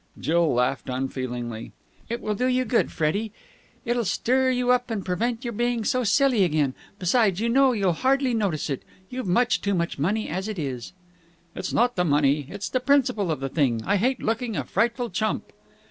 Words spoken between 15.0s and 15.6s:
chump."